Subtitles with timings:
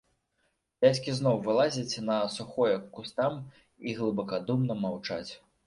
[0.85, 3.39] Дзядзькі зноў вылазяць на сухое к кустам
[3.87, 5.27] і глыбакадумна маўчаць.